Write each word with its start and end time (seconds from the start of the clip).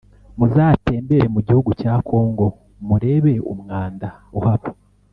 Muzatembere 0.37 1.25
mu 1.33 1.39
gihugu 1.47 1.71
cya 1.81 1.93
congo 2.07 2.45
murebe 2.87 3.33
umwanda 3.53 4.07
uhaba 4.37 4.67